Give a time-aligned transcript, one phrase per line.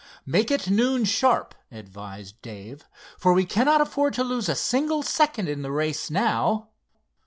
[0.25, 2.87] "Make it noon, sharp," advised Dave,
[3.19, 6.69] "for we cannot afford to lose a single second in the race now."